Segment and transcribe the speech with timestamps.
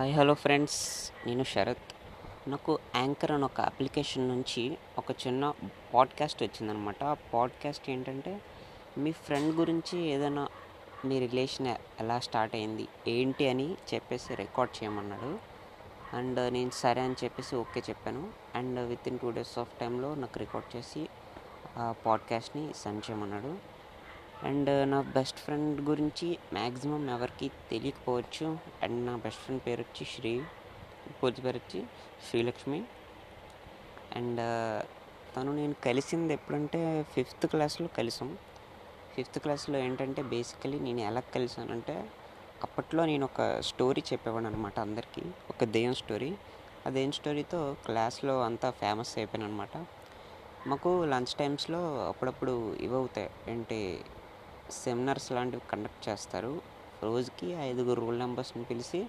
[0.00, 1.12] Hi hello friends.
[1.26, 2.50] నేను శరత్.
[2.50, 5.54] నాకు anchor అని ఒక అప్లికేషన్ నుంచి ఒక చిన్న
[5.94, 8.40] పాడ్కాస్ట్ వచ్చిందనమాట ఆ పాడ్కాస్ట్ ఏంటంటే
[8.98, 10.48] మీ ఫ్రెండ్ గురించి ఏదైనా
[11.04, 11.66] మీ రిలేషన్
[12.00, 15.38] ఎలా స్టార్ట్ అయింది ఏంటి అని చెప్పేసి రికార్డ్ చేయమన్నాడు.
[16.16, 18.30] అండ్ నేను సరే అని చెప్పేసి ఓకే చెప్పాను.
[18.54, 21.08] And with in two days of టైంలో నాకు రికార్డ్ చేసి
[21.76, 23.79] ఆ పాడ్కాస్ట్ని సెండ్ చేయమన్నాడు.
[24.42, 28.58] అండ్ నా బెస్ట్ ఫ్రెండ్ గురించి మ్యాక్సిమం ఎవరికి తెలియకపోవచ్చు.
[28.82, 30.42] అండ్ నా బెస్ట్ ఫ్రెండ్ పేరు వచ్చి శ్రీ
[31.22, 31.86] పూర్తి పేరు వచ్చి
[32.30, 32.84] శ్రీలక్ష్మి.
[34.16, 34.40] అండ్
[35.36, 38.38] తను నేను కలిసింది ఎప్పుడంటే ఫిఫ్త్ క్లాస్లో కలిసాం.
[39.16, 42.10] ఫిఫ్త్ క్లాస్లో ఏంటంటే బేసికలీ నేను ఎలా కలిసానంటే
[42.62, 45.22] అప్పట్లో నేను ఒక స్టోరీ చెప్పేవాడు అనమాట అందరికీ.
[45.50, 46.34] ఒక దెయ్యం స్టోరీ.
[46.86, 49.86] ఆ దెయ్యం స్టోరీతో క్లాస్లో అంతా ఫేమస్ అయిపోయాను అనమాట
[50.66, 53.26] మాకు లంచ్ టైమ్స్లో అప్పుడప్పుడు ఇవవుతాయి.
[53.26, 54.00] అవుతాయి ఏంటి
[54.76, 56.52] సెమినార్స్ లాంటివి కండక్ట్ చేస్తారు.
[57.02, 59.00] రోజుకి ఐదుగురు రూల్ మెంబర్స్ని పిలిచి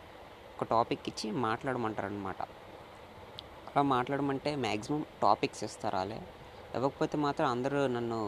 [0.53, 2.41] ఒక టాపిక్ ఇచ్చి మాట్లాడమంటారు అనమాట
[3.67, 6.19] అలా మాట్లాడమంటే మ్యాక్సిమం టాపిక్స్ ఇస్తారు వాళ్ళే
[6.73, 8.19] ఇవ్వకపోతే మాత్రం అందరూ నన్ను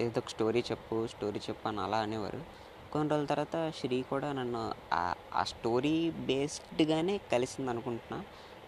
[0.00, 2.40] ఏదో ఒక స్టోరీ చెప్పు స్టోరీ చెప్పు అని అలా అనేవారు.
[2.92, 4.62] కొన్ని రోజుల తర్వాత శ్రీ కూడా నన్ను
[5.32, 5.94] ఆ స్టోరీ
[6.28, 8.18] బేస్డ్గానే కలిసింది అనుకుంటున్నా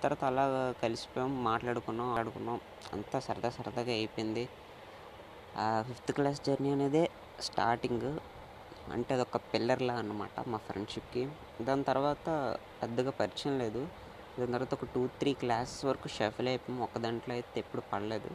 [0.03, 0.45] తర్వాత అలా
[0.83, 2.59] కలిసిపోయాం మాట్లాడుకున్నాం ఆడుకున్నాం.
[2.97, 4.45] అంతా సరదా సరదాగా అయిపోయింది.
[5.55, 7.03] ఆ ఫిఫ్త్ క్లాస్ జర్నీ అనేది
[7.41, 8.19] స్టార్టింగ్
[8.93, 11.29] అంటే అదొక పిల్లర్లా అనమాట మా ఫ్రెండ్షిప్కి.
[11.63, 13.89] దాని తర్వాత పెద్దగా పరిచయం లేదు.
[14.39, 16.83] దాని తర్వాత ఒక టూ త్రీ క్లాసెస్ వరకు షఫల్ అయిపోయాం.
[16.83, 18.31] ఒక దాంట్లో అయితే ఎప్పుడు పడలేదు.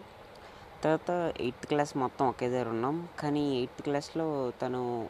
[0.83, 3.09] తర్వాత ఎయిత్ క్లాస్ మొత్తం ఒకే దగ్గర ఉన్నాం.
[3.19, 5.09] కానీ ఎయిత్ క్లాస్లో తను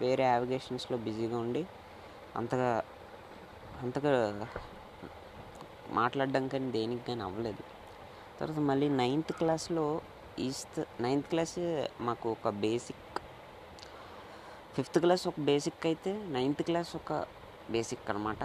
[0.00, 1.66] వేరే యావిగేషన్స్లో బిజీగా ఉండి
[2.36, 2.82] అంతగా
[3.82, 4.46] అంతగా
[5.90, 7.62] మాట్లాడడం కానీ దేనికి కానీ అవ్వలేదు.
[8.40, 10.00] తర్వాత మళ్ళీ నైన్త్ క్లాస్లో
[10.38, 13.11] ఈస్ట్ నైన్త్ క్లాస్ మాకు ఒక బేసిక్
[14.76, 17.12] ఫిఫ్త్ క్లాస్ ఒక బేసిక్ అయితే నైన్త్ క్లాస్ ఒక
[17.70, 18.42] బేసిక్ అనమాట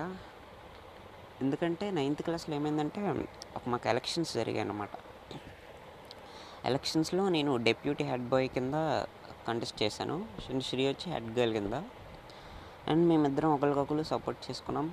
[1.41, 3.01] ఎందుకంటే నైన్త్ క్లాస్లో ఏమైందంటే
[3.55, 4.89] ఒక మాకు ఎలక్షన్స్ జరిగాయి అనమాట
[6.65, 8.73] ఎలక్షన్స్లో నేను డెప్యూటీ హెడ్ బాయ్ కింద
[9.47, 10.15] కంటెస్ట్ చేశాను.
[10.61, 11.73] శ్రీ వచ్చి హెడ్ గర్ల్ కింద.
[12.91, 14.87] అండ్ మేమిద్దరం ఒకరికొకరు సపోర్ట్ చేసుకున్నాం.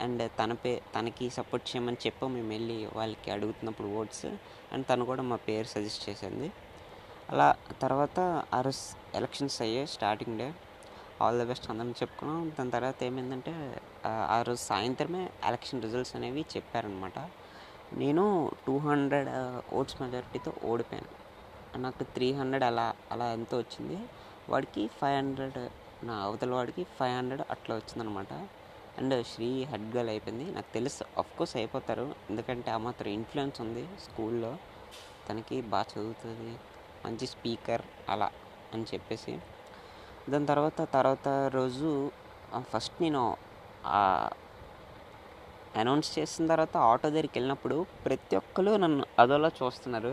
[0.00, 2.26] అండ్ తన పే తనకి సపోర్ట్ చేయమని చెప్పి.
[2.26, 4.26] మేము వెళ్ళి వాళ్ళకి అడుగుతున్నప్పుడు ఓట్స్.
[4.72, 6.52] అండ్ తను కూడా మా పేరు సజెస్ట్ చేసింది.
[7.30, 8.18] అలా తర్వాత
[8.54, 10.48] ఆ రోజు ఎలక్షన్స్ అయ్యాయి starting day.
[11.24, 12.40] All the best అందరం చెప్పుకున్నాం.
[12.56, 13.52] దాని తర్వాత ఏమైందంటే
[14.34, 17.18] ఆ రోజు సాయంత్రమే ఎలక్షన్ రిజల్ట్స్ అనేవి చెప్పారనమాట
[18.02, 18.24] నేను
[18.66, 19.30] టూ హండ్రెడ్
[19.78, 21.10] ఓట్స్ మెజారిటీతో ఓడిపోయాను.
[21.84, 23.98] నాకు త్రీ హండ్రెడ్ అలా అలా ఎంతో వచ్చింది.
[24.52, 25.58] వాడికి ఫైవ్ హండ్రెడ్
[26.08, 28.32] నా అవతల వాడికి ఫైవ్ హండ్రెడ్ అట్లా వచ్చిందనమాట
[29.00, 30.46] అండ్ శ్రీ హెడ్ గర్ల్ అయిపోయింది.
[30.56, 32.06] నాకు తెలుసు అఫ్కోర్స్ అయిపోతారు.
[32.30, 34.52] ఎందుకంటే ఆ మాత్రం ఇన్ఫ్లుయెన్స్ ఉంది స్కూల్లో.
[35.28, 36.52] తనకి బాగా చదువుతుంది
[37.04, 38.28] మంచి స్పీకర్ అలా
[38.74, 39.32] అని చెప్పేసి
[40.32, 41.28] దాని తర్వాత తర్వాత
[41.58, 41.90] రోజు
[42.72, 43.22] ఫస్ట్ నేను
[45.80, 50.12] అనౌన్స్ చేసిన తర్వాత ఆటో దగ్గరికి వెళ్ళినప్పుడు ప్రతి ఒక్కరు నన్ను అదోలా చూస్తున్నారు.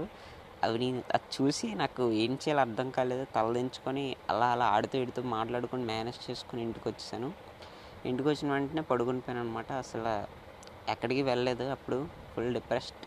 [0.65, 3.23] అవి నేను అది చూసి నాకు ఏం చేయాలో అర్థం కాలేదు.
[3.35, 7.29] తలదించుకొని అలా అలా ఆడుతూ ఇడుతూ మాట్లాడుకొని మేనేజ్ చేసుకొని ఇంటికి వచ్చేసాను.
[8.09, 10.13] ఇంటికి వచ్చిన వెంటనే పడుకుని పోయాను అనమాట అసలు
[10.93, 11.65] ఎక్కడికి వెళ్ళలేదు.
[11.75, 11.97] అప్పుడు
[12.33, 13.03] ఫుల్ డిప్రెస్డ్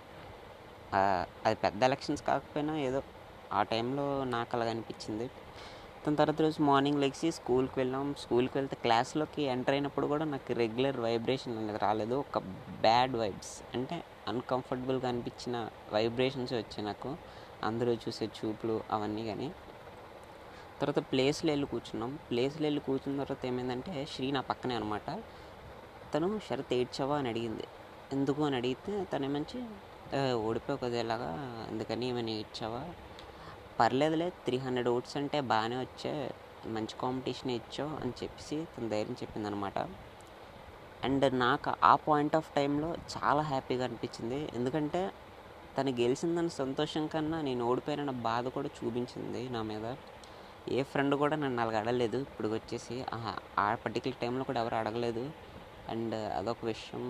[1.46, 3.00] అది పెద్ద ఎలక్షన్స్ కాకపోయినా ఏదో
[3.58, 5.28] ఆ టైంలో నాకు అలాగ అనిపించింది.
[6.08, 8.14] దాని తర్వాత రోజు మార్నింగ్ లెగ్సి స్కూల్కి వెళ్ళాం.
[8.18, 12.14] స్కూల్కి వెళ్తే క్లాస్లోకి ఎంటర్ అయినప్పుడు కూడా నాకు రెగ్యులర్ వైబ్రేషన్ అనేది రాలేదు.
[12.14, 12.38] ఒక
[12.80, 13.96] బ్యాడ్ వైబ్స్ అంటే
[14.28, 15.56] అన్కంఫర్టబుల్గా అనిపించిన
[15.92, 17.10] వైబ్రేషన్స్ వచ్చాయి నాకు.
[17.64, 19.48] అందరూ చూసే చూపులు అవన్నీ కానీ
[20.80, 22.18] తర్వాత ప్లేస్లో వెళ్ళి కూర్చున్నాం.
[22.30, 25.08] ప్లేస్లో వెళ్ళి కూర్చున్న తర్వాత ఏమైందంటే శ్రీ నా పక్కనే అనమాట.
[26.14, 27.18] తను షరత్ ఏడ్చావా?
[27.18, 27.66] అని అడిగింది.
[28.12, 28.42] ఎందుకు?
[28.42, 29.60] అని అడిగితే తను ఏమంచి
[30.46, 31.30] ఓడిపోయి కదా
[31.70, 32.82] ఎందుకని ఏమైనా ఏడ్చావా?
[33.78, 36.12] పర్లేదులే త్రీ హండ్రెడ్ ఓట్స్ అంటే బాగానే వచ్చే
[36.68, 39.78] మంచి కాంపిటీషన్ ఇచ్చావు అని చెప్పేసి తన ధైర్యం చెప్పింది అనమాట
[41.02, 44.40] అండ్ నాకు ఆ పాయింట్ ఆఫ్ టైంలో చాలా హ్యాపీగా అనిపించింది.
[44.56, 45.00] ఎందుకంటే
[45.76, 49.86] తను గెలిచిందని సంతోషం కన్నా నేను ఓడిపోయిన బాధ కూడా చూపించింది నా మీద.
[50.68, 52.18] ఏ ఫ్రెండ్ కూడా నన్ను అలాగ అడగలేదు.
[52.26, 52.96] ఇప్పుడు వచ్చేసి
[53.58, 55.24] ఆ పర్టికులర్ టైంలో కూడా ఎవరు అడగలేదు.
[55.86, 57.04] అండ్ అదొక విషయం.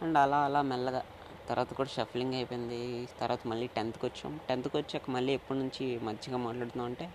[0.00, 1.02] అండ్ అలా అలా మెల్లగా
[1.48, 2.80] తర్వాత కూడా షఫలింగ్ అయిపోయింది.
[3.20, 7.06] తర్వాత మళ్ళీ టెన్త్కి వచ్చాం టెన్త్కి వచ్చాక మళ్ళీ ఎప్పటి నుంచి మంచిగా మాట్లాడుతున్నాం అంటే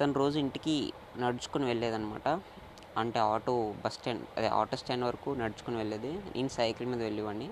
[0.00, 0.76] తను రోజు ఇంటికి
[1.22, 2.28] నడుచుకుని వెళ్ళేదనమాట
[3.00, 6.12] అంటే ఆటో బస్ స్టాండ్ అదే ఆటో స్టాండ్ వరకు నడుచుకుని వెళ్ళేది.
[6.36, 7.48] నేను సైకిల్ మీద వెళ్ళేవాడిని.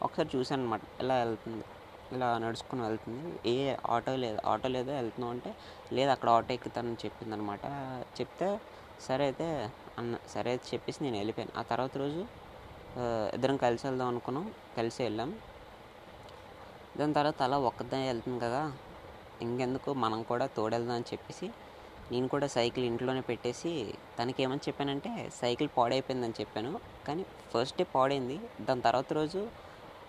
[0.00, 1.64] ఒకసారి చూశాను అనమాట ఇలా వెళ్తుంది
[2.10, 3.22] ఇలా నడుచుకుని వెళ్తుంది.
[3.52, 3.56] ఏ
[3.94, 5.50] ఆటో లేదు ఆటో లేదో వెళ్తున్నాం అంటే
[5.96, 7.64] లేదు అక్కడ ఆటో ఎక్కుతానని చెప్పింది అనమాట
[8.18, 8.48] చెప్తే
[9.00, 9.46] సరే అయితే
[10.00, 11.52] అన్న సరే అయితే చెప్పేసి నేను వెళ్ళిపోయాను.
[11.60, 12.20] ఆ తర్వాత రోజు
[13.36, 14.46] ఇద్దరం కలిసి వెళ్దాం అనుకున్నాం.
[14.78, 15.30] కలిసి వెళ్ళాం.
[16.98, 18.62] దాని తర్వాత అలా ఒక్కదాన్ని వెళ్తుంది కదా.
[19.42, 19.90] ఇంకెందుకు?
[19.94, 21.46] మనం కూడా తోడెళ్దాం అని చెప్పేసి
[22.12, 23.70] నేను కూడా సైకిల్ ఇంట్లోనే పెట్టేసి
[24.18, 26.80] తనకి ఏమని చెప్పానంటే సైకిల్ పాడైపోయిందని చెప్పాను.
[27.08, 27.22] కానీ
[27.52, 28.36] ఫస్ట్ డే పాడైంది.
[28.60, 29.40] దాని తర్వాత రోజు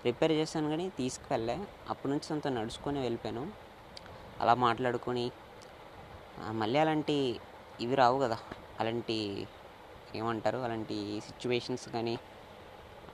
[0.05, 1.55] రిపేర్ చేశాను కానీ తీసుకువెళ్ళా.
[1.89, 3.43] అప్పటి నుంచి తనతో నడుచుకొని వెళ్ళిపోయాను.
[4.41, 5.25] అలా మాట్లాడుకొని
[6.51, 7.15] మళ్ళీ అలాంటి
[7.81, 8.37] ఇవి రావు కదా.
[8.79, 9.17] అలాంటి
[10.15, 10.57] ఏమంటారు?
[10.57, 12.15] అలాంటి సిచ్యువేషన్స్ కానీ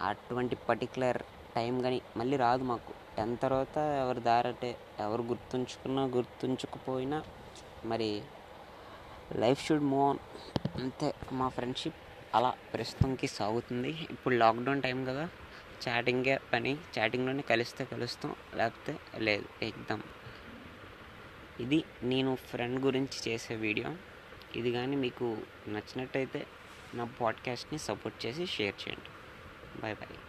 [0.02, 1.20] అటువంటి పర్టికులర్
[1.56, 2.92] టైం కానీ మళ్ళీ రాదు మాకు.
[3.20, 4.70] టెన్త్ తర్వాత ఎవరి దారటే
[5.00, 7.18] ఎవరు గుర్తుంచుకున్నా గుర్తుంచుకుపోయినా
[7.86, 8.10] మరి
[9.42, 10.22] లైఫ్ షుడ్ మూవ్ ఆన్.
[10.82, 12.00] అంతే మా ఫ్రెండ్షిప్
[12.36, 13.92] అలా ప్రస్తుతంకి సాగుతుంది.
[14.12, 15.26] ఇప్పుడు లాక్డౌన్ టైం కదా
[15.84, 20.04] చాటింగే పని చాటింగ్లోనే కలిస్తే కలుస్తాం లేకపోతే లేదు ఎగ్దాం
[21.60, 23.92] ఇది నేను ఫ్రెండ్ గురించి చేసే వీడియో.
[24.56, 25.30] ఇది కానీ మీకు
[25.68, 26.44] నచ్చినట్టయితే
[26.94, 29.10] నా పాడ్కాస్ట్ని సపోర్ట్ చేసి షేర్ చేయండి.
[29.82, 30.20] Bye bye